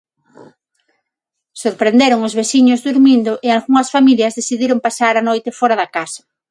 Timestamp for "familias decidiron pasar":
3.95-5.13